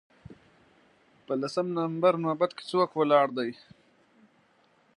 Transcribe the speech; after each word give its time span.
په 1.25 1.33
لسم 1.41 1.67
نمبر 1.77 2.13
نوبت 2.23 2.51
کې 2.57 2.63
څوک 2.71 2.89
ولاړ 2.99 3.27
دی 3.37 3.51